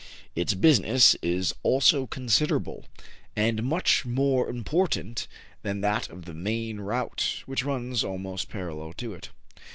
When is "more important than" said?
4.03-5.81